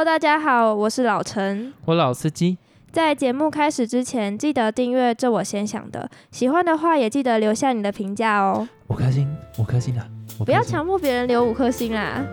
[0.00, 1.74] Hello，大家好，我是老陈。
[1.84, 2.56] 我老司机，
[2.90, 8.66] 在节目开始之前，记得订阅“这我先想的”，喜欢的话也记得留下你的评价哦。
[8.88, 10.08] 五颗星，五颗星啊！
[10.40, 12.24] 五不要强迫别人留五颗星啦。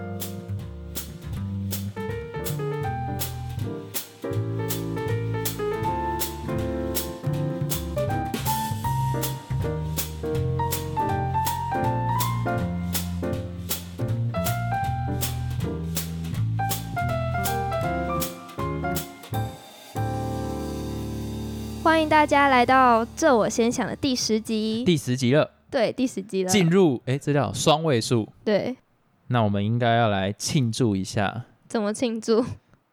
[22.08, 28.30] 迎大家来到《这我先想》的第十集，第十集了，对第十集了，进入哎，这叫双位数。
[28.46, 28.78] 对，
[29.28, 32.46] 那我们应该要来庆祝一下，怎么庆祝？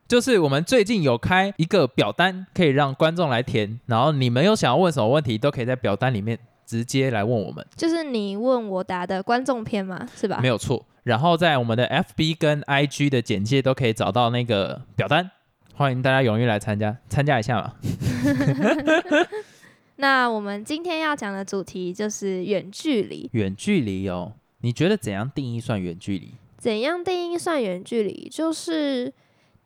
[0.08, 10.40] 就是我们最近有开一个表单，可以让观众来填，然后你们有想要问什么问题，都可以在表单里面直接来问我们，就是你问我答的观众篇嘛，是吧？
[10.42, 10.84] 没有错。
[11.04, 15.30] 然后在我们的 FB 跟 IG 的简介都可以找到那个表单，
[15.76, 17.74] 欢迎大家踊跃来参加，参加一下嘛。
[19.96, 23.28] 那我们今天要讲的主题就是远距离。
[23.32, 26.34] 远距离哦，你觉得怎样定义算远距离？
[26.56, 28.28] 怎样定义算远距离？
[28.30, 29.12] 就是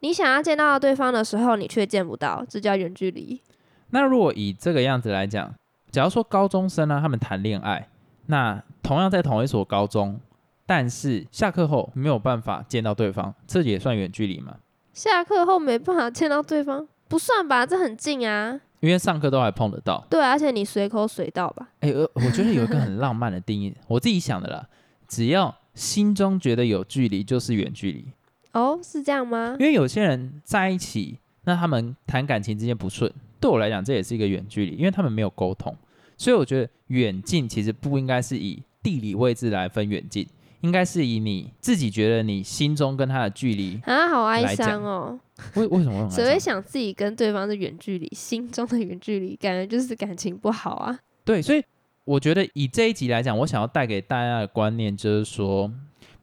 [0.00, 3.42] 你想要见到对方的时候，你却见不到，这叫远距离。
[3.90, 5.54] 那如果以这个样子来讲，
[5.90, 7.86] 假如说高中生呢，他们谈恋爱，
[8.26, 10.18] 那同样在同一所高中，
[10.64, 14.56] 但是下课后没有办法见到对方，这也算远距离吗？
[14.98, 17.64] 下课后没办法见到对方，不算吧？
[17.64, 18.60] 这很近啊。
[18.80, 20.04] 因为上课都还碰得到。
[20.10, 21.68] 对，而且你随口随到吧。
[21.78, 24.68] 哎、呃，我觉得有一个很浪漫的定义， 我自己想的啦，
[25.06, 28.06] 只要心中觉得有距离，就是远距离。
[28.54, 29.56] 哦，是这样吗？
[29.60, 35.72] 因为有些人在一起，那他们谈感情之间不顺，对我来讲这也是一个远距离，因为他们没有沟通，
[36.16, 40.26] 所以我觉得远近其实不应该是以地理位置来分远近，
[40.60, 43.80] 应该是以你自己觉得你心中跟他的距离。
[43.84, 45.18] 啊，好哀伤哦。
[45.54, 50.98] 为为什么会很谁会想自己跟对方的远距离，心中的远距离，感觉就是感情不好啊。
[51.24, 51.62] 对，所以
[52.04, 55.70] 我觉得以这一集来讲，我想要带给大家的观念就是说，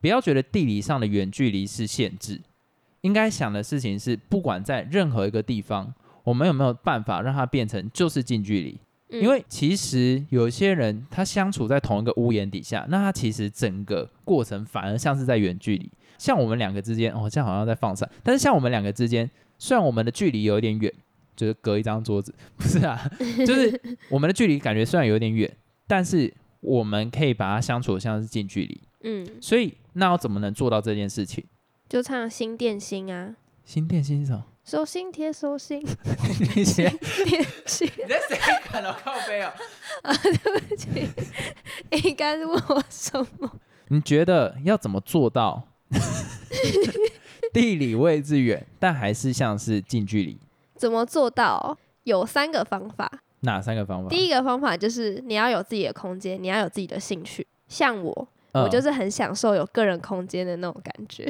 [0.02, 2.42] 不要觉得地理上的远距离是限制，
[3.02, 5.94] 应该想的事情是，不管在任何一个地方，
[6.26, 8.78] 我们有没有办法让它变成就是近距离。
[9.10, 15.90] 嗯因为其实有些人他相处在同一个屋檐底下，那他其实整个过程反而像是在远距离。
[16.18, 19.30] 像我们两个之间，哦，这样好像在放散，但是像我们两个之间，
[19.60, 20.92] 虽然我们的距离有一点远，
[21.36, 23.00] 就是隔一张桌子，不是啊，
[23.46, 23.80] 就是
[24.10, 25.56] 我们的距离感觉虽然有点远，
[25.86, 28.82] 但是我们可以把它相处得像是近距离。
[29.04, 31.44] 嗯，所以那要怎么能做到这件事情？
[31.88, 34.46] 就唱心电心啊，心电心是什么？
[34.66, 35.86] 手心贴手心，
[36.56, 36.90] 你写
[37.24, 37.88] 电心。
[37.96, 39.52] 你在谁看到靠背哦？
[42.04, 43.52] 应该是问我什么？
[43.90, 45.62] 你觉得要怎么做到
[47.54, 50.40] 地理位置远，但还是像是近距离？
[50.76, 51.78] 怎么做到？
[52.04, 53.12] 有三个方法。
[53.42, 54.10] 哪三个方法？
[54.10, 57.46] 第一个方法就是你要有自己的空间，你要有自己的兴趣。
[57.68, 61.30] 像我，嗯我就是很享受有个人空间的那种感觉。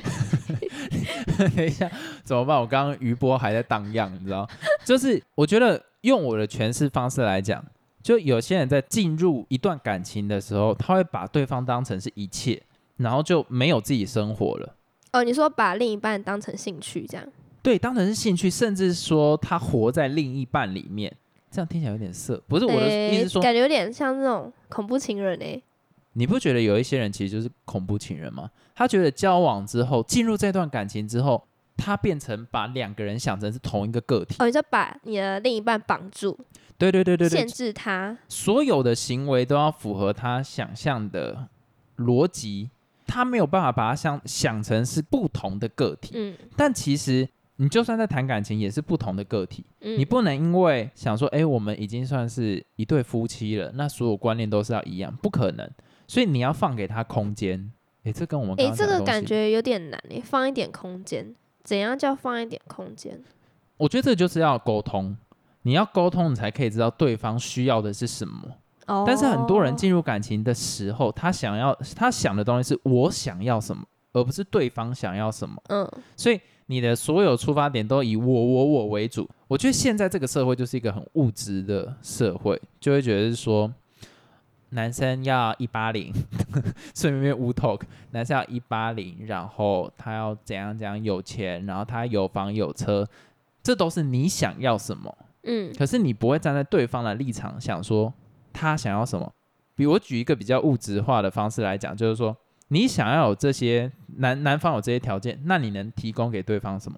[1.55, 1.89] 等一下
[2.23, 2.59] 怎么办？
[2.59, 4.47] 我刚刚余波还在荡漾，你知道？
[4.85, 7.65] 就是我觉得用我的诠释方式来讲，
[8.03, 12.61] 就有些人在进入一段感情的时候，他会把对方当成是一切，
[12.97, 14.75] 然后就没有自己生活了。
[15.13, 17.25] 哦，你说把另一半当成兴趣这样？
[17.63, 21.11] 对，当成是兴趣，甚至说他活在另一半里面，
[21.49, 22.39] 这样听起来有点色。
[22.47, 25.63] 不是我的意思说，感觉有点像那种恐怖情人诶、
[26.17, 28.49] 你不觉得有一些人其实就是恐怖情人吗？
[28.73, 31.45] 他觉得交往之后，进入这段感情之后，
[31.77, 34.35] 他变成把两个人想成是同一个个体。
[34.39, 36.37] 哦，你就把你的另一半绑住，
[36.77, 38.17] 对对对对限，制他。
[38.29, 41.49] 所有的行为都要符合他想象的
[41.97, 42.69] 逻辑，
[43.05, 46.13] 他没有办法把他想想成是不同的个体。
[46.15, 47.27] 嗯但其实
[47.57, 49.65] 你就算在谈感情，也是不同的个体。
[49.81, 55.69] 嗯，你不能因为想说，哎、我们已经算是一对夫妻了，那所有观念都是要一样，不可能。
[56.07, 57.71] 所以你要放给他空间。
[58.03, 61.33] 哎、这跟我们诶、这个感觉有点难诶、放一点空间。
[61.63, 63.19] 怎样叫放一点空间？
[63.77, 65.17] 我觉得这就是要沟通。
[65.63, 68.47] 你要沟通，你才可以知道对方需要的是什么。
[68.85, 73.83] 哦，但是很多人进入感情的时候，他想要他想的东西是我想要什么，
[74.13, 75.55] 而不是对方想要什么。
[75.69, 79.27] 嗯所以你的所有出发点都以我我我为主。
[79.47, 83.73] 我觉得现在这个社会就是一个很物质的社会，就会觉得是说，
[84.69, 86.13] 男生要一八零，
[86.95, 87.81] 顺便无 talk，
[88.11, 93.07] 男生要一八零，然后他要怎样怎样有钱，然后他有房有车，
[93.63, 95.17] 这都是你想要什么。
[95.43, 98.11] 嗯可是你不会站在对方的立场想说
[98.51, 99.31] 他想要什么。
[99.75, 102.35] 比我举一个比较物质化的方式来讲，就是说
[102.69, 106.97] 你想要有这些男男方有这些条件，那你能提供给对方什么？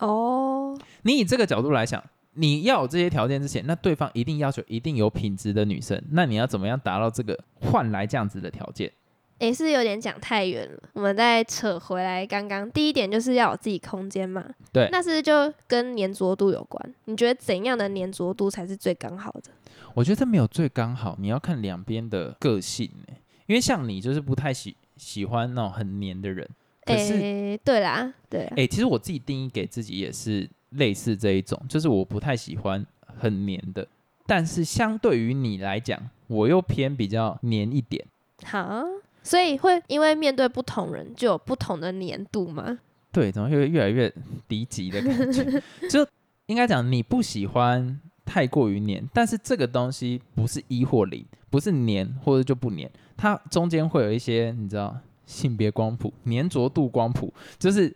[0.00, 2.02] 哦，你以这个角度来想，
[2.38, 8.92] 你要有这些条件之前，那对方一定要求一定有品质的女生，那你要怎么样达到这个换来这样子的条件？
[9.40, 12.26] 也是有点讲太远了，我们再扯回来。
[12.26, 16.94] 刚刚第一点就是要有自己空间嘛，对那是就跟粘着度有关？
[17.04, 19.52] 你觉得怎样的粘着度才是最刚好的？
[19.94, 26.48] 我觉得这没有最刚好，你要看两边的个性、欸、因为像你就是不太喜喜欢那种很黏的人，
[26.84, 32.84] 可是诶、对啦，对啦哎、其实我自己定义给自己也是类似这一种，就是我不太喜欢
[33.18, 33.86] 很黏的，
[34.26, 38.04] 但是相对于你来讲，我又偏比较黏一点。
[38.44, 38.84] 好，
[39.22, 42.78] 所以会因为面对不同人就有不同的黏度吗？
[43.10, 44.12] 对，怎么越越来越
[44.46, 45.62] 低级的感觉？
[45.88, 46.06] 就
[46.46, 57.94] 应该讲你不喜欢太过于黏，但是这个东西不是一或零，不是黏或者就不黏，它中间会有一些你知道性别光谱、黏着度光谱，就是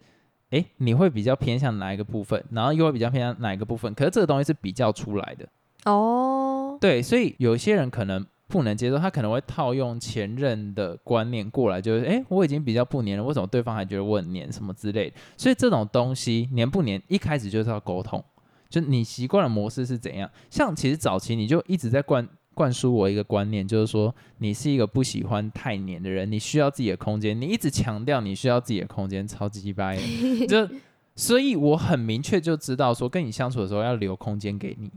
[0.52, 5.46] 诶，你会比较偏向哪一个部分，然后又会比较偏向哪一个部分，可是这个东西是比较出来的。
[5.84, 15.16] 哦，对，所以有些人可能不能接受，他可能会套用前任的观念过来，就是哎，我已经比较不黏了，为什么对方还觉得我很黏什么之类的？
[15.36, 18.22] 所以这种东西黏不黏，一开始就是要沟通，
[18.68, 20.30] 就你习惯的模式是怎样。
[20.50, 30.68] 像其实早期你就一直在灌灌输我一个观念，就是说你是一个不喜欢太黏的人，你需要自己的空间，你一直强调你需要自己的空间，超级掰的， 就
[31.16, 34.90] 所以我很明确就知道说跟你相处的时候要留空间给你。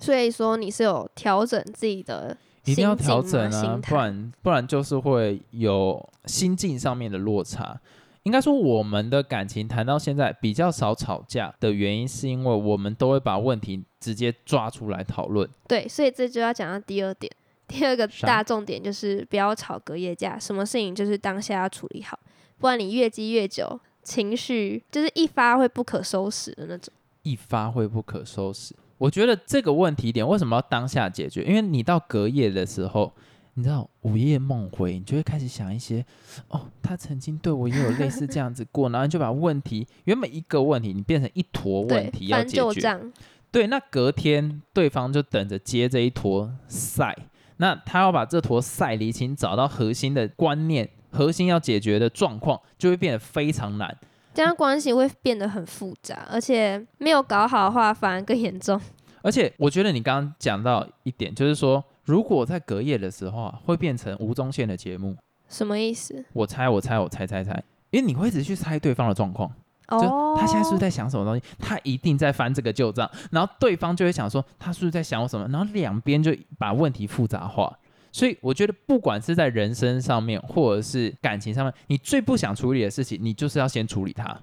[0.00, 7.80] 所以说你是有调整自己的一定要调整啊，不然不然就是会有心境上面的落差。
[8.28, 15.48] 应该说，我们的感情谈到现在比较少吵架的原因，是因为我们都会把问题直接抓出来讨论。
[15.66, 17.32] 对，所以这就要讲到第二点。
[17.66, 22.18] 第二个大重点就是不要吵隔夜架，什么事情就是当下要处理好，
[22.58, 26.92] 不然你越积越久，情绪就是一发会不可收拾的那种。
[27.22, 28.74] 一发会不可收拾。
[28.98, 31.42] 我觉得这个问题点为什么要当下解决？
[31.44, 33.10] 因为你到隔夜的时候，
[33.58, 36.06] 你知道午夜梦回，你就会开始想一些，
[36.46, 42.62] 哦，他曾经对我也有类似这样子过，然后你就把问题原本一个问题，你变成一坨问题，要翻解决。
[42.62, 43.12] 旧账，
[43.50, 47.16] 对，那隔天对方就等着接这一坨赛，
[47.56, 53.98] 那他要把这坨赛厘清，找到核心的观念，核心要解决的状况，就会变得非常难。
[54.32, 58.80] 这样关系会变得很复杂，而且没有搞好的话反而更严重。
[59.20, 65.14] 而且我觉得你刚刚讲到一点，就是说，如果在隔夜的时候啊，会变成吴宗宪的节目，
[65.46, 66.24] 什么意思？
[66.32, 69.46] 我猜，我猜，我猜猜猜，因为你会一直去猜对方的状况，
[69.90, 71.42] 就哦，他现在是不是在想什么东西？
[71.58, 75.46] 他一定在翻这个旧账，然后对方就会想说他是不是在想我什么？
[75.48, 77.78] 然后两边就把问题复杂化。
[78.10, 84.34] 所以我觉得，不管是在人生上面，或者是感情上面，你最不想处理的事情，你就是要先处理它。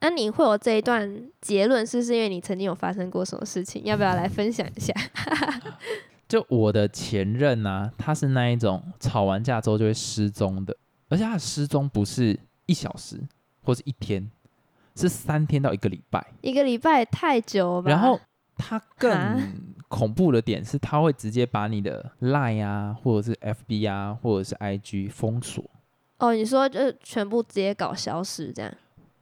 [0.00, 3.82] 那、你会有这一段结论，是不是因为你曾经有发生过什么事情？
[3.86, 4.92] 要不要来分享一下？
[6.34, 10.76] 就我的前任呢、他是那一种吵完架之后就会失踪的，
[11.08, 12.36] 而且他的失踪不是
[12.66, 13.22] 一小时
[13.62, 14.28] 或是一天，
[14.96, 16.26] 是三天到一个礼拜。
[16.40, 17.88] 一个礼拜也太久了吧？
[17.88, 18.18] 然后
[18.56, 19.40] 他更
[19.86, 25.64] 恐怖的点是，他会直接把你的 Line 啊，或者是 FB 啊，或者是 IG 封锁。
[26.18, 28.74] 哦，你说就是全部直接搞消失这样？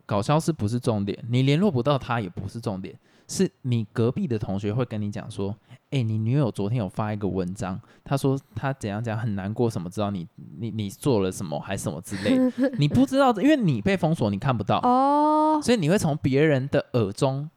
[0.07, 2.99] 搞消失不是重点，你联络不到他也不是重点，
[3.33, 5.57] 是你隔壁的同学会跟你讲说，
[5.89, 12.37] 哎、你女友昨天有发一个文章，她说她怎样讲很难过，什么知道你你你做了什么还什么之类，
[12.79, 17.49] 你不知道，因为你被封锁，你看不到，哦，所以你会从别人的耳中，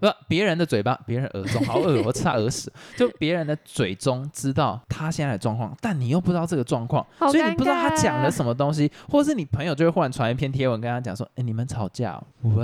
[0.00, 8.30] 不，别人的嘴巴，别人耳中，好恶，我吃他耳屎，就别人的嘴中知道他现在的状况，但你又不知道这个状况，所以你不知道他讲了。
[8.30, 12.62] 什么东西，或是你朋友就会忽然传一篇贴文跟他讲说，哎、你们吵架、哦，我，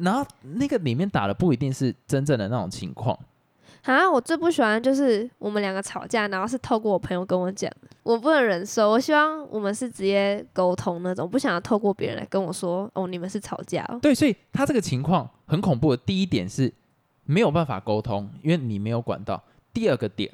[0.00, 3.16] 然后那个里面打的不一定是真正的那种情况，
[3.84, 7.70] 啊，我最不喜欢就是我们两个吵架，然后是透过我朋友跟我讲，
[8.02, 8.90] 我不能忍受。
[8.90, 13.98] 我希望我们是直接沟通那种，不想要透过别人来跟我说，哦，你们是吵架哦。
[14.00, 16.02] 对，所以他这个情况很恐怖的。
[16.06, 16.72] 第一点是
[17.24, 19.36] 没有办法沟通，因为你没有管道；
[19.72, 20.30] 第二个点，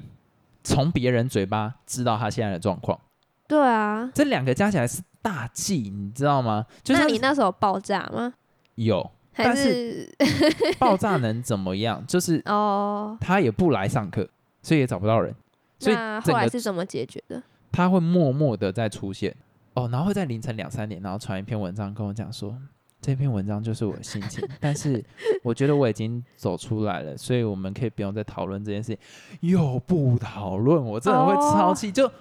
[0.63, 2.99] 从别人嘴巴知道他现在的状况。
[3.47, 6.67] 对啊，这两个加起来是大忌，你知道吗？
[6.83, 8.31] 就是那你那时候爆炸吗？
[8.75, 9.09] 有还
[9.43, 10.07] 但是
[10.77, 12.05] 爆炸能怎么样？
[12.05, 13.17] 就是哦？
[13.19, 14.27] 他也不来上课，
[14.61, 15.33] 所以也找不到人，
[15.79, 17.41] 所以那后来是怎么解决的？
[17.71, 19.35] 他会默默的在出现
[19.73, 22.55] 哦，然后会在凌晨两三点，然后传一篇文章跟我讲说，
[23.01, 25.03] 这篇文章就是我的心情， 但是
[25.43, 31.91] 我觉得我已经走出来了，所以我们可以不用再讨论这件事情，又不讨论，我真的会超气。
[31.91, 32.11] 就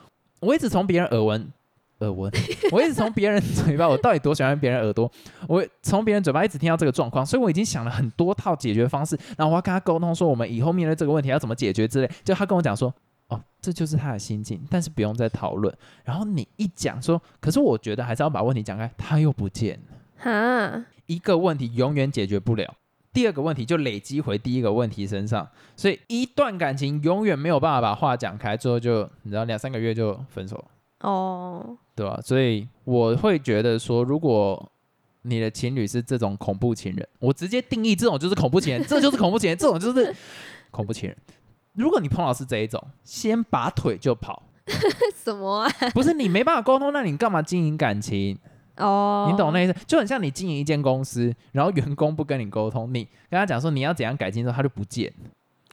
[0.40, 1.50] 我一直从别人耳闻
[2.00, 2.30] 耳闻，
[2.70, 5.10] 我一直从别人嘴巴，我到底多喜欢别人耳朵？
[5.48, 12.10] 我从别人嘴巴一直听到这个状况，所以我已经想了很多套解决方式，然后我要跟他沟通说，我们以后面对这个问题要怎么解决之类。
[12.22, 12.92] 就他跟我讲说，
[13.28, 15.74] 哦，这就是他的心境，但是不用再讨论。
[16.04, 19.96] 然后你一讲说，可是我觉得还是要把问题讲开，他又不见了。
[20.18, 22.74] 哈，一个问题永远解决不了，
[23.12, 30.64] 第二个问题就累积回第一个问题身上，所以一段感情永远没有办法把话讲开，最后就你知道两三个月就分手了。
[31.00, 34.70] 哦，对吧、所以我会觉得说，如果
[35.22, 40.14] 你的情侣是这种恐怖情人，我直接定义这种就是恐怖情人，这就是恐怖情人，这种就是
[40.70, 41.16] 恐怖情人。
[41.74, 44.42] 如果你碰到是这一种，先拔腿就跑，
[45.24, 45.70] 什么啊？
[45.94, 48.36] 不是你没办法沟通，那你干嘛经营感情？
[48.76, 49.74] 哦，你懂那意思？
[49.86, 55.12] 就很像你经营一间公司，然后员工不跟你沟通，你跟他讲说你要怎样改进之后，他就不见，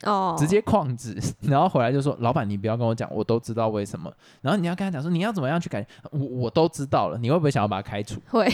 [0.03, 4.11] 哦，直接旷职， 然后回来就说老板你不要跟我讲，我都知道为什么。
[4.41, 8.19] 然后你要跟他讲说你要怎么样去改，我我都知道了，你会不会想要把他开除？
[8.29, 8.47] 会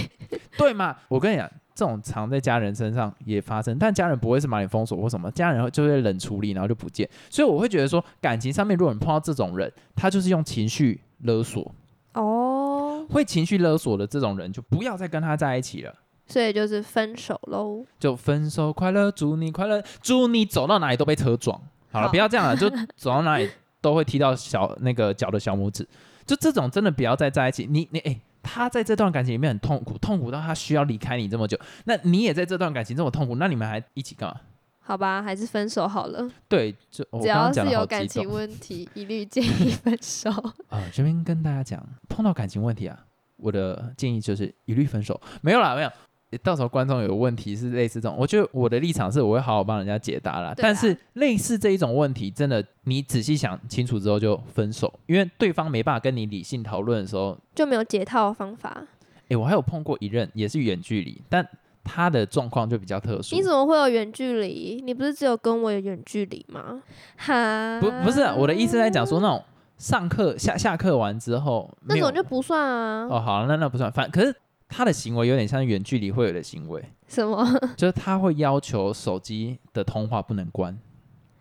[0.57, 0.95] 对嘛？
[1.07, 7.09] 我跟你讲，这种常在家人身上也发生，但家人不会是把你封锁或什么，家人就会冷处理，然后就不见。
[7.29, 11.73] 所以我会觉得说，感情上面如果你碰到这种人，他就是用情绪勒索，
[12.13, 15.93] 哦，会情绪勒索的这种人，就不要再跟他在一起了。
[16.27, 17.85] 所以就是分手喽。
[17.99, 21.59] 就分手快乐，祝你快乐，祝你走到哪里都被车撞。
[21.91, 23.49] 好了，好不要这样了， 就走到哪里
[23.81, 25.87] 都会踢到小那个脚的小拇指。
[26.25, 27.67] 就这种真的不要再在一起。
[27.69, 31.59] 你你哎、他在这段感情里面很痛苦，痛苦到他需要离开你这么久。
[31.85, 34.39] 那你也在这段感情这么痛苦，那你们还一起干嘛？
[34.83, 36.29] 好吧，还是分手好了。
[36.47, 40.29] 对，就我只要是有感情问题，一律建议分手。
[40.69, 42.97] 啊、这边跟大家讲，碰到感情问题啊，
[43.37, 45.19] 我的建议就是一律分手。
[45.41, 45.91] 没有啦，没有。
[46.37, 50.49] 到时候观众有问题是类似这种，我觉得我的立场是我会好好帮人家解答啦。
[50.49, 58.85] 啊但是类似这一种问题，真的你仔细想清楚之后就分手，因为对方没办法跟你理性讨论的时候，就没有解套的方法。
[59.29, 61.45] 诶，我还有碰过一任也是远距离，但
[61.83, 63.41] 他的状况就比较特殊你。
[63.41, 64.81] 怎么会有远距离？
[64.85, 66.81] 你不是只有跟我有远距离吗？
[67.17, 69.43] 哈，不不是啊我的意思在讲说那种
[69.77, 73.07] 上课下下课完之后那种就不算啊。
[73.09, 74.35] 哦好那那不算，反可是
[74.71, 76.83] 他的行为有点像远距离会有的行为。
[77.07, 77.45] 什么？
[77.75, 80.77] 就是他会要求手机的通话不能关。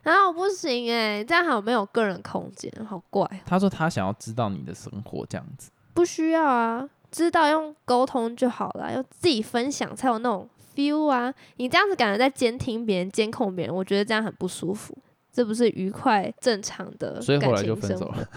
[0.02, 3.24] 啊，我不行哎、这样好没有个人空间，好怪。
[3.46, 5.70] 他说他想要知道你的生活这样子。
[5.94, 11.32] 不需要啊，知道用沟通就好了，要自己分享才有那种 feel 啊。
[11.56, 14.96] 你这样子感觉在监听别人、监控别人，我觉得这样很不舒服。
[15.32, 18.28] 这不是愉快正常的所以后来就分手了。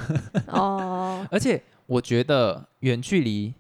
[0.48, 1.26] 哦。
[1.32, 3.52] 而且我觉得远距离，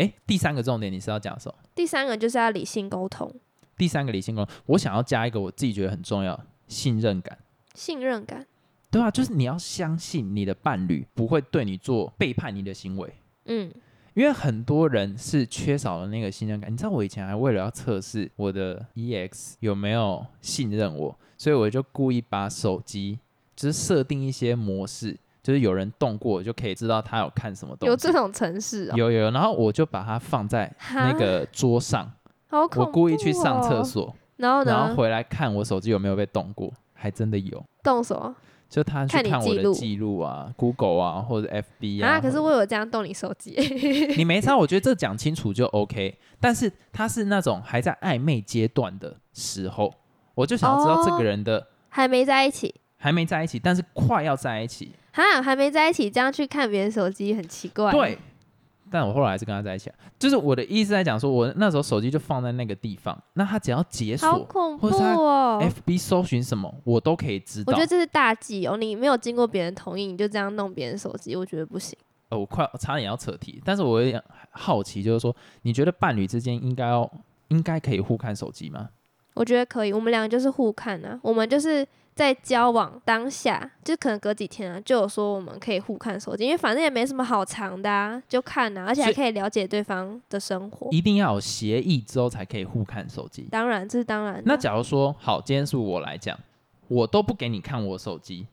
[0.00, 1.54] 诶，第三个重点你是要讲什么？
[1.74, 3.30] 第三个就是要理性沟通，
[3.76, 6.38] 第三个理性沟通，我想要加一个我自己觉得很重要，
[6.68, 7.38] 信任感。
[7.74, 8.46] 信任感。
[8.90, 13.12] 对啊，就是你要相信你的伴侣不会对你做背叛你的行为，
[13.44, 13.70] 嗯，
[14.14, 16.72] 因为很多人是缺少了那个信任感。
[16.72, 23.18] 你知道我以前还为了要测试我的 EX 有没有信任我，所以我就故意把手机
[23.54, 27.90] 就是设定一些模式，就是有人动过就可以知道他有看什么东西。
[27.90, 32.10] 有这种城市哦，有有，然后我就把它放在那个桌上，
[32.48, 37.64] 好恐我故意去上厕所，然后呢，然后回来看我手机有没有被动过，还真的有。
[37.82, 38.34] 动什么
[38.68, 42.10] 就他去看我的记录啊，Google 啊，或者 FB 啊。
[42.10, 42.20] 啊？
[42.20, 43.56] 可是或我有这样动你手机，
[44.16, 46.16] 你没差，我觉得这讲清楚就 OK。
[46.38, 49.92] 但是他是那种还在暧昧阶段的时候，
[50.34, 54.92] 我就想要知道这哦个人的还没在一起，还没在一起，但是快要在一起。
[55.12, 57.90] 哈，还没在一起，这样去看别人手机很奇怪。
[57.92, 58.18] 对，
[58.90, 59.96] 但我后来还是跟他在一起了。
[60.18, 67.80] 就是我的意思在讲说，我那时候手机就放在那个地方，那他只要解好锁恐怖哦！FB 搜寻什么，我都可以知道我觉。
[67.80, 71.98] 得这是大忌哦，你没有经过别人同意，你就这样弄别人手机，我觉得不行。
[72.28, 77.10] 呃，我快差点要扯题，但是我有点好奇，就是说，你觉得伴侣之间应该要
[77.48, 78.88] 应该可以互看手机吗？
[79.34, 90.88] 我觉得可以，我们两个就是互看啊，我们就是在交往当下，就可能隔几天啊，就有说我们可以互看手机，因为反正也没什么好藏的啊，就看啊，而且还可以了解对方的生活。
[90.90, 93.48] 一定要有协议之后才可以互看手机。
[93.50, 94.42] 当然，这是当然的。
[94.44, 96.38] 那假如说，好，今天是我来讲，
[96.88, 98.46] 我都不给你看我手机，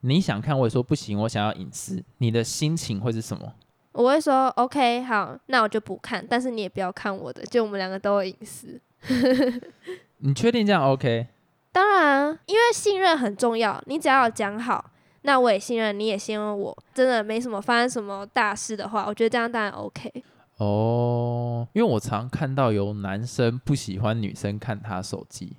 [0.00, 3.52] 你想看我也说不行，我想要隐私，你的心情会是什么？
[3.92, 8.80] 我会说 OK，好，那我就不看，但是你也不要看我的，就我们两个都有隐私。
[10.18, 11.26] 你确定这样 OK？
[11.72, 14.90] 当然，因为信任很重要，你只要讲好，
[15.22, 16.76] 那我也信任，你也信任我。
[16.92, 20.10] 真的没什么发生什么大事的话，我觉得这样当然 OK。
[20.56, 25.56] 哦，因为我常看到有男生不喜欢女生看他手机，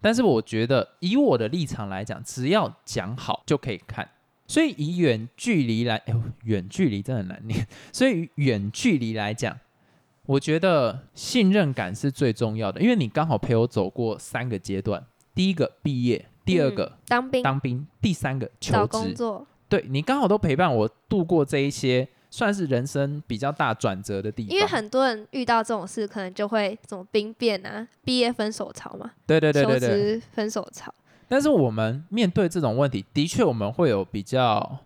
[0.00, 4.08] 但是我觉得以我的立场来讲，只要讲好就可以看。
[4.46, 7.66] 所以以远距离来，哎呦，远距离真的很难念。
[7.90, 9.58] 所以远距离来讲，
[10.26, 15.02] 我觉得信任感是最重要的，因为你刚好陪我走过三个阶段：
[15.34, 18.88] 第一个毕业，第二个、嗯当兵、当兵，第三个求找职。
[18.90, 24.54] 工作，对你刚好都陪伴我度过这一些算是人生比较大转折的地方。
[24.54, 30.20] 因为很多人遇到这种事，可能就会什么兵变啊、毕业分手潮嘛，对对对对对。
[30.32, 30.92] 分手潮。
[31.26, 34.78] 但是我们面对这种问题，的确我们会有比较，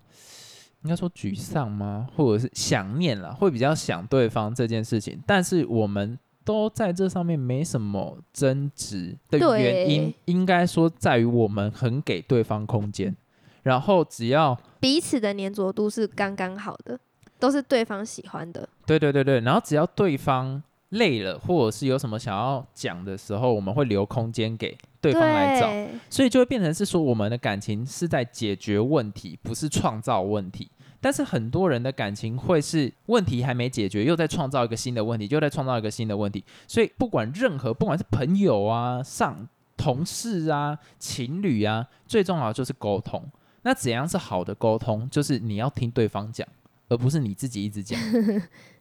[0.82, 2.06] 应该说沮丧吗？
[2.16, 5.20] 或者是想念了，会比较想对方这件事情。
[5.26, 13.14] 但是我们都在这上面没什么争执的原因，应该说在于我们很给对方空间，
[13.62, 16.98] 然后只要彼此的粘着度是刚刚好的，
[17.38, 18.66] 都是对方喜欢的。
[18.86, 25.68] 对对对对，然后只要对方累了，或者是有什么想要讲的时候，我们会留空间给对方来找。
[26.08, 30.70] 所以就会变成是说，我们的感情是在解决问题，不是创造问题。
[31.00, 36.44] 但是很多人的感情会是问题还没解决，又在创造一个新的问题，又在创造一个新的问题。
[36.66, 43.24] 所以不管任何，不管是朋友啊、上同事啊、情侣啊，最重要的就是沟通。
[43.62, 45.08] 那怎样是好的沟通？
[45.10, 46.46] 就是你要听对方讲，
[46.88, 48.00] 而不是你自己一直讲。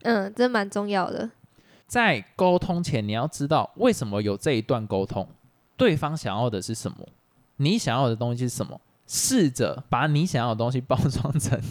[0.03, 1.29] 嗯，这蛮重要的。
[1.87, 5.27] 在沟通前，你要知道为什么有这一段沟通，
[5.75, 7.07] 对方想要的是什么，
[7.57, 11.61] 你想要的东西是什么，试着把你想要的东西包装成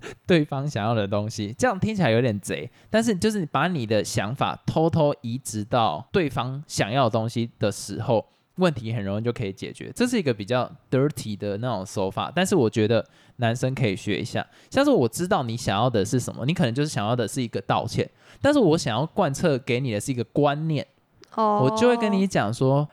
[0.26, 8.24] 对方想要的东西，这样听起来有点贼，但是就是把你的想法偷偷移植到对方想要的东西的时候，
[8.56, 9.90] 问题很容易就可以解决。
[9.94, 13.04] 这是一个比较 dirty 的那种手法，但是我觉得
[13.36, 14.46] 男生可以学一下。
[14.70, 18.08] 像是我知道你想要的是什么，你可能就是想要的是一个道歉，
[18.40, 20.86] 但是我想要贯彻给你的是一个观念，
[21.34, 22.88] 哦，我就会跟你讲说，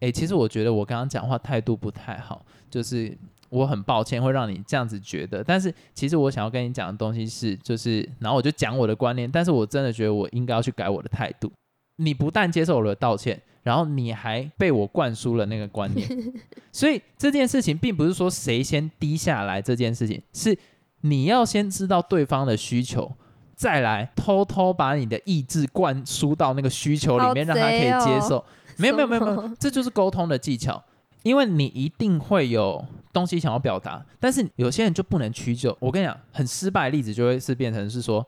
[0.00, 3.16] 诶，其实我觉得我刚刚讲话态度不太好，就是
[3.50, 11.50] 我很抱歉会让你这样子觉得，但是其实我想要跟你讲的东西是，就是然后我就讲我的观念，但是我真的觉得我应该要去改我的态度。
[11.96, 16.08] 你不但接受我的道歉，然后你还被我灌输了那个观念，
[16.70, 20.56] 所以这件事情并不是说谁先低下来，这件事情是
[21.00, 23.12] 你要先知道对方的需求，
[23.56, 28.44] 再来偷偷把你的意志灌输到那个需求里面，好让他可以接受。
[28.76, 30.80] 没有没有没有没有，这就是沟通的技巧，
[31.22, 35.76] 因为你一定会有东西想要表达，但是有些人就不能屈就。
[35.80, 38.24] 我跟你讲，很失败的例子就会是变成是说，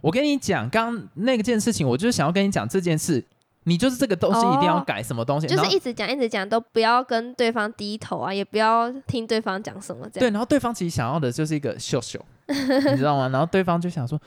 [0.00, 3.24] 我跟你讲，刚刚那个件事情，我就是想要跟你讲这件事，
[3.64, 13.28] 你就是这个东西一定要哦改什么东西，就是一直讲一直讲，都不要跟对方低头啊，也不要听对方讲什么这样对，然后对方其实想要的就是一个秀秀，你知道吗？
[13.28, 14.20] 然后对方就想说，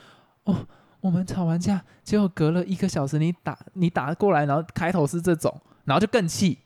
[0.44, 0.56] 哦，
[1.00, 6.58] 我们吵完架，结果隔了一个小时你打你打过来，然后开头是这种，然后就更气。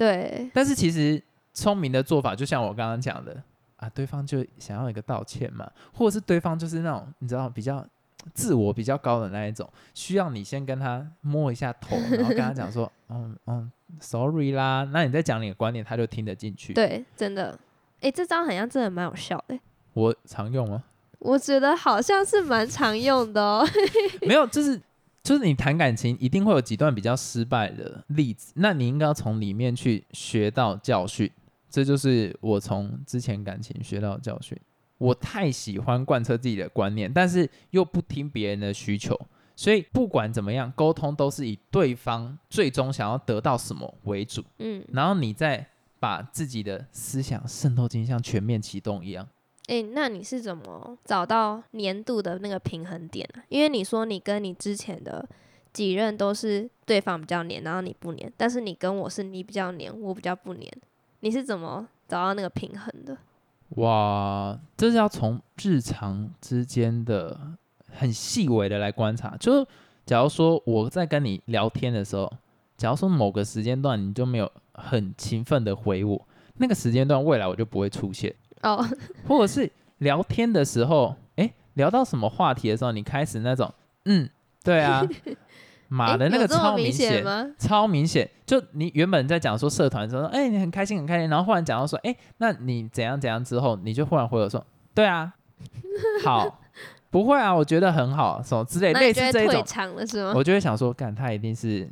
[0.00, 3.36] 对，但是其实聪明的做法，就像我刚刚讲的
[3.76, 7.86] 啊，对方就想要一个道歉嘛，或者是对方就是那种你知道比较
[8.32, 16.72] 自我比较高的那一种，需要你先跟他摸一下头，然后跟他讲说，嗯嗯，sorry 啦，那你再讲你的观点，他就听得进去。
[16.72, 17.58] 对，真的，
[18.00, 19.58] 哎，这招好像真的蛮有效的。
[19.92, 20.82] 我常用吗？
[21.18, 23.68] 我觉得好像是蛮常用的哦。
[24.26, 24.80] 没有，就是
[25.22, 31.30] 就是你谈感情一定会有几段比较失败的例子，那你应该要从里面去学到教训。
[31.68, 34.58] 这就是我从之前感情学到的教训。
[34.98, 39.18] 我太喜欢贯彻自己的观念，但是又不听别人的需求，
[39.56, 45.66] 所以不管怎么样，沟通都是以对方最终想要得到什么为主，嗯，然后你再
[45.98, 49.26] 把自己的思想渗透进，像全面启动一样。
[49.70, 53.44] 哎，那你是怎么找到年度的那个平衡点啊？
[53.48, 55.24] 因为你说你跟你之前的
[55.72, 60.68] 几任都是对方比较黏，然后你不黏，但是你跟我是你比较黏，我比较不黏，
[61.20, 63.16] 你是怎么找到那个平衡的？
[63.76, 67.38] 哇，这是要从日常之间的
[67.92, 69.36] 很细微的来观察。
[69.38, 69.64] 就是
[70.04, 72.28] 假如说我在跟你聊天的时候，
[72.76, 78.34] 假如说某个时间段你就没有很勤奋的回我，那个时间段未来我就不会出现。
[78.62, 78.84] 哦，
[79.26, 83.72] 或者是聊天的时候，诶，聊到什么话题的时候，你开始那种，
[84.04, 84.28] 嗯，
[84.62, 85.06] 对啊，
[85.88, 87.24] 妈的那个超明显？
[87.58, 95.32] 超明显，就你原本在讲说社团的时候，哎、你很开心很开心，然后忽然讲到说，哎、那你怎样怎样之后，你就忽然回我说，对啊，
[96.24, 96.60] 好，
[97.10, 99.64] 不会啊，我觉得很好，什么之类，类似这一种？
[100.34, 101.90] 我就会想说，干他一定是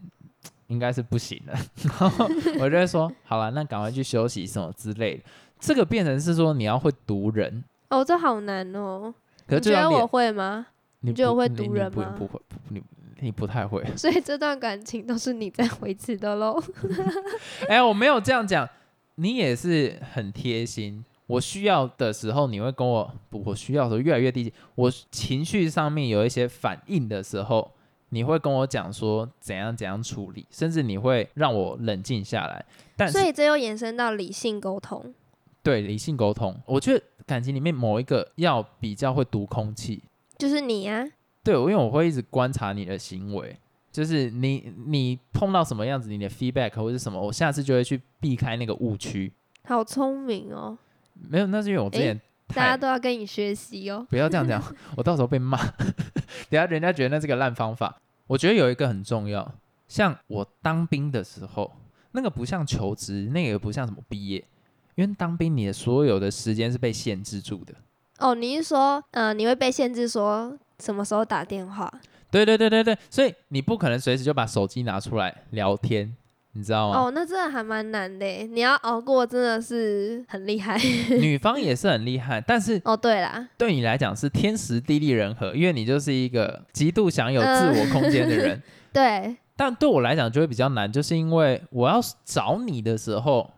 [0.68, 1.52] 应该是不行的，
[1.82, 2.28] 然后
[2.60, 5.22] 我就会说，好了，那赶快去休息什么之类的。
[5.58, 9.14] 这个变成是说你要会读人，哦，这好难哦。
[9.46, 10.66] 可是你觉得我会吗？
[11.00, 12.82] 你你觉得我会读人吗不不会，不你
[13.20, 13.84] 你不太会。
[13.96, 16.60] 所以这段感情都是你在维持的喽。
[17.68, 18.68] 哎、我没有这样讲，
[19.16, 21.04] 你也是很贴心。
[21.26, 24.52] 我需要的时候，你会跟我不，我需要的时候越来越低级。
[24.74, 27.70] 我情绪上面有一些反应的时候，
[28.08, 32.64] 你会跟我讲说怎样怎样处理，甚至你会让我冷静下来。
[32.96, 35.14] 但所以这又延伸到理性沟通。
[35.68, 40.02] 对理性沟通，我觉得感情里面某一个要比较会读空气。
[40.38, 41.04] 就是你啊，
[41.44, 43.54] 对，因为我会一直观察你的行为，
[43.92, 49.30] 就是你你碰到什么样子，你的 feedback 或者是什么，我下次就会去避开那个误区。
[49.64, 50.78] 好聪明哦，
[51.12, 54.06] 没有，那是因为我之前大家都要跟你学习哦。
[54.08, 54.62] 不要这样讲，
[54.96, 55.58] 我到时候被骂，
[56.48, 58.00] 等下人家觉得那是个烂方法。
[58.26, 59.54] 我觉得有一个很重要，
[59.86, 61.70] 像我当兵的时候，
[62.12, 64.42] 那个不像求职，那个也不像什么毕业，
[64.98, 67.72] 因为当兵你的所有的时间是被限制住的。
[68.18, 71.88] 哦，你是说，呃，你会被限制说什么时候打电话？
[72.32, 76.12] 对对对对对，所以你不可能随时就把手机拿出来聊天，
[76.54, 76.98] 你知道吗？
[76.98, 80.76] 哦，那真的还蛮难的耶，你要熬过真的是很厉害。
[81.20, 88.60] 女方也是很厉害，但是哦，对啦，对你来讲是天时地利人和，因为你就是一个极度享有自我空间的人。
[88.92, 93.48] 对，但对我来讲就会比较难，就是因为我要找你的时候，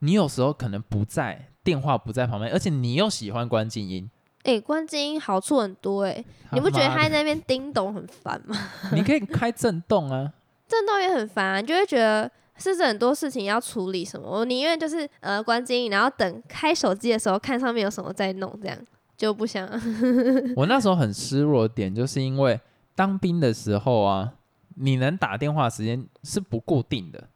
[0.00, 4.10] 你有时候可能不在，电话不在旁边，而且你又喜欢关静音，
[4.44, 8.56] 哎，关静音好处很多哎，你不觉得在那边叮咚很烦吗？
[8.92, 10.32] 你可以开震动啊？
[10.68, 14.28] 震动也很烦、啊，你就会觉得是很多事情要处理什么？
[14.28, 18.76] 我宁愿就是呃关静音，然后等开手机的时候看上面有什么再弄，这样
[19.16, 19.68] 就不想。
[20.56, 22.60] 我那时候很失落的点，就是因为
[22.94, 24.32] 当兵的时候啊，
[24.76, 27.28] 你能打电话时间是不固定的，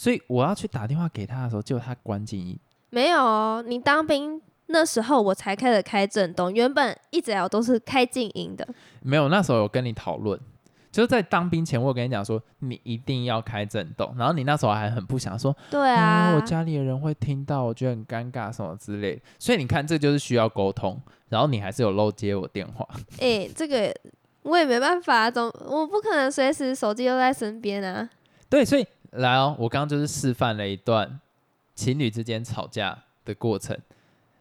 [0.00, 2.58] 所以我要去打电话给他的时候，就他关静音。
[2.88, 8.66] 没有哦，你当兵那时候我才开始开震动，原本一直以来都是开静音的。
[9.02, 10.40] 没有，那时候有跟你讨论，
[10.90, 19.22] 就是在当兵前，我有跟你讲说，你一定要开震动，然后你那时候还很不想说，对啊，我家里的人会听到，我觉得很尴尬什么之类的。
[19.38, 22.88] 所以你看，这就是需要沟通，然后你还是有漏接我电话。
[23.20, 23.94] 哎、这个
[24.44, 28.08] 我也没办法，总我不可能随时手机都在身边啊。
[28.48, 31.20] 对，所以来哦，我刚刚就是示范了一段
[31.74, 33.76] 情侣之间吵架的过程。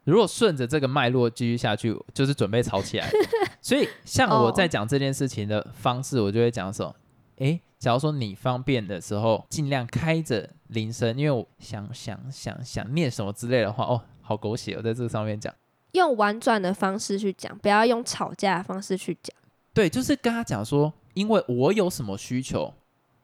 [0.04, 3.08] 如果顺着这个脉络继续下去，就是准备吵起来。
[3.62, 6.96] 所以，像我哦在讲这件事情的方式，我就会讲什么：
[7.38, 15.54] 诶，假如说你方便的时候，尽量开着铃声，因为我想想想想念什么之类的话，哦，好狗血，我在这个上面讲。
[15.92, 19.36] 用婉转的方式去讲，不要用吵架的方式去讲。
[19.74, 22.74] 对，就是跟他讲说，因为我有什么需求，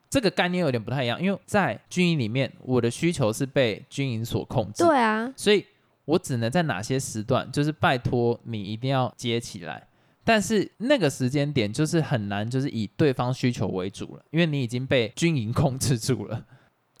[0.08, 1.20] 这个概念有点不太一样。
[1.20, 5.66] 因为在军营里面，我的需求是被军营所控制，对啊，所以
[6.04, 9.86] 我只能在哪些时段，就是拜托你一定要接起来。
[10.24, 16.44] 但是那个时间点就是很难，就是以对方需求为主了，因为你已经被军营控制住了。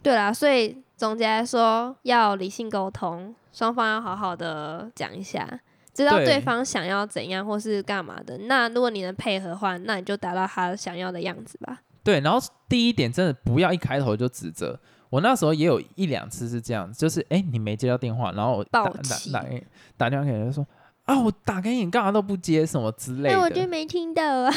[0.00, 5.60] 对啦，所以总结来说，要理性沟通，双方要好好的讲一下，
[5.92, 8.38] 知道对对方想要怎样或是干嘛的。
[8.42, 11.80] 那如果你能配合的话，那你就达到他想要的样子吧。
[12.06, 12.38] 对，然后
[12.68, 14.78] 第一点真的不要一开头就指责。
[15.10, 19.00] 我那时候也有一两次是这样，就是哎你没接到电话，然后我打打
[19.32, 19.66] 打给
[19.96, 20.64] 打电话给人说
[21.04, 23.40] 啊我打给你干嘛都不接什么之类哎、的。
[23.40, 24.52] 我就没听到啊。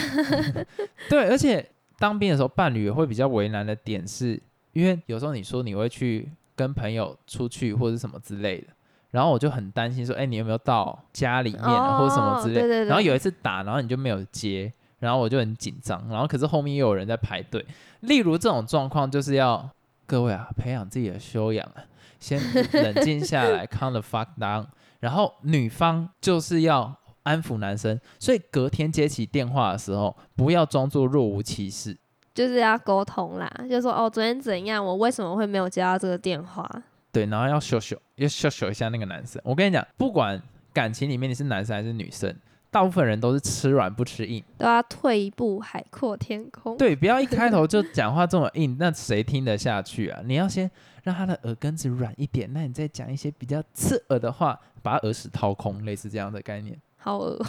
[1.10, 4.40] 对，而且当兵的时候，伴侣也会比较为难的点是，
[4.74, 8.68] 因为有时候你说你会去跟朋友出去或者什么之类的，
[9.10, 17.66] 然后我就很担心说，哎，你有没有到家里面了、或者什么之类对然后有一次打，然后你就没有接，然后我就很紧张，然后可是后面又有人在排队。
[18.02, 19.70] 例如这种状况，就是要
[20.06, 21.84] 各位啊，培养自己的修养啊，
[22.20, 24.66] 先冷静下来，calm the fuck down。
[25.00, 31.98] 然后女方就是要安抚男生，所以隔天接起电话的时候，不要装作若无其事。
[32.34, 36.70] 就是要沟通啦，就说哦，昨天怎样，我为什么会没有接到这个电话？
[37.12, 39.42] 对，然后要秀秀，要秀秀一下那个男生。
[39.44, 42.34] 我跟你讲，不管感情里面你是男生还是女生，
[42.72, 44.44] 大部分人都是吃软不吃硬。
[44.58, 46.78] 都要退一步，海阔天空。
[46.78, 50.22] 对，不要一开头就 讲话这么硬，那谁听得下去啊？
[50.26, 50.70] 你要先
[51.04, 56.80] 让他的耳根子软一点，那你再讲一些比较刺耳的话，把他耳屎掏空，类似这样的概念。
[56.98, 57.44] 好恶，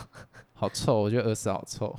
[0.54, 1.94] 好臭，我觉得耳屎好臭。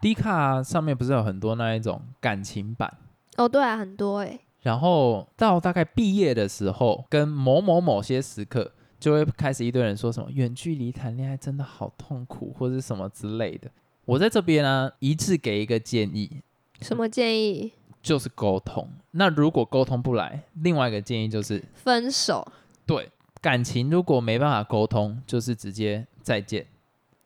[0.00, 2.92] D 卡上面不是有很多那一种感情版，
[3.36, 8.72] 哦，对啊，很多哎、然后到大概毕业的时候，跟某某某些时刻，
[9.02, 13.68] 就会开始一堆人说什么远距离谈恋爱真的好痛苦，或者是什么之类的。
[14.04, 16.40] 我在这边呢，一致给一个建议，
[16.80, 17.72] 什么建议？
[18.00, 18.88] 就是沟通。
[19.10, 22.46] 那如果沟通不来，另外一个建议就是，分手。
[22.86, 23.10] 对
[23.40, 26.64] 感情如果没办法沟通，就是直接再见。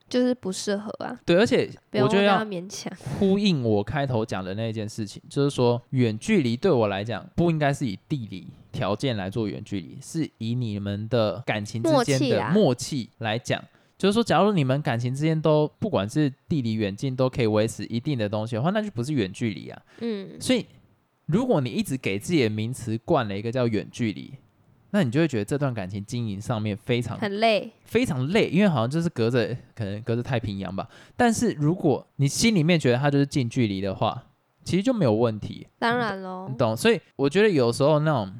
[0.08, 2.92] 就是不适合啊，对，而且我觉得要勉强。
[3.18, 13.62] 呼应我开头讲的那件事情，就是说远距离对我来讲不应该是以地理条件来做远距离，是以你们的感情之间的默契来讲。
[13.98, 19.82] 就是说，假如你们感情之间都不管是地理远近都可以维持一定的东西的话，那就不是远距离啊。
[20.00, 20.66] 嗯，所以，
[21.24, 24.34] 如果你一直给自己的名词冠了一个叫远距离，
[24.96, 27.70] 那你就会觉得这段感情经营上面非常很累。
[27.84, 30.88] 非常累，因为好像就是隔着可能隔着太平洋吧。
[31.14, 34.22] 但是如果你心里面觉得它就是近距离的话，
[34.64, 36.74] 其实就没有问题，当然喽你，懂？
[36.74, 38.34] 所以我觉得有时候那种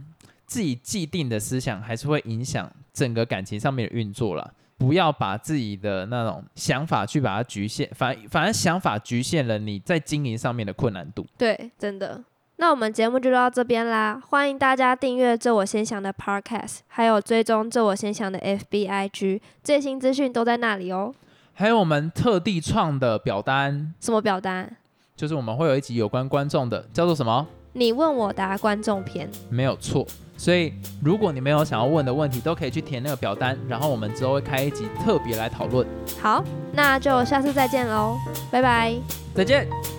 [0.46, 4.54] 自己既定的思想还是会影响整个感情上面的运作了。
[4.78, 11.26] 不要把自己的那种想法去把它局限，反反而想法局限了你在经营上面的困难度。
[11.38, 12.22] 对，真的。
[12.58, 21.14] 那我们节目就到这边啦，欢迎大家订阅“这我先想”的 Podcast，还有追踪“这我先想”的 FBIG，最新资讯都在那里哦。
[21.52, 24.74] 还有我们特地创的表单，什么表单？
[25.14, 27.46] 就是我们会有一集有关观众的，叫做什么？
[27.74, 29.30] 你问我答观众篇。
[29.50, 30.06] 没有错。
[30.38, 35.86] 所以，如果你没有想要问的问题，都可以去填那个表单，然后我们之后会开一集特别来讨论。
[36.20, 38.16] 好，那就下次再见喽，
[38.50, 38.94] 拜拜。
[39.34, 39.95] 再见。